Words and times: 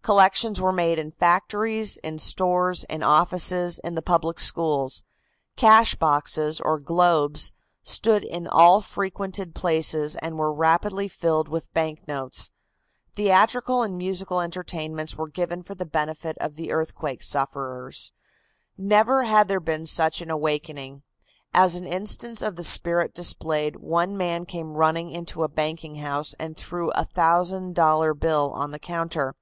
Collections 0.00 0.58
were 0.58 0.72
made 0.72 0.98
in 0.98 1.10
factories, 1.10 1.98
in 1.98 2.18
stores, 2.18 2.82
in 2.84 3.02
offices, 3.02 3.78
in 3.84 3.94
the 3.94 4.00
public 4.00 4.40
schools; 4.40 5.04
cash 5.54 5.96
boxes 5.96 6.62
or 6.62 6.78
globes 6.80 7.52
stood 7.82 8.24
in 8.24 8.46
all 8.46 8.80
frequented 8.80 9.54
places 9.54 10.16
and 10.22 10.38
were 10.38 10.50
rapidly 10.50 11.08
filled 11.08 11.46
with 11.50 11.70
bank 11.74 12.08
notes; 12.08 12.50
theatrical 13.16 13.82
and 13.82 13.98
musical 13.98 14.40
entertainments 14.40 15.16
were 15.18 15.28
given 15.28 15.62
for 15.62 15.74
the 15.74 15.84
benefit 15.84 16.38
of 16.40 16.56
the 16.56 16.72
earthquake 16.72 17.22
sufferers; 17.22 18.10
never 18.78 19.24
had 19.24 19.46
there 19.46 19.60
been 19.60 19.84
such 19.84 20.22
an 20.22 20.30
awakening. 20.30 21.02
As 21.52 21.74
an 21.74 21.84
instance 21.84 22.40
of 22.40 22.56
the 22.56 22.64
spirit 22.64 23.12
displayed, 23.12 23.76
one 23.76 24.16
man 24.16 24.46
came 24.46 24.78
running 24.78 25.10
into 25.10 25.42
a 25.42 25.48
banking 25.48 25.96
house 25.96 26.34
and 26.40 26.56
threw 26.56 26.90
a 26.92 27.04
thousand 27.04 27.74
dollar 27.74 28.14
bill 28.14 28.50
on 28.54 28.70
the 28.70 28.78
counter. 28.78 29.34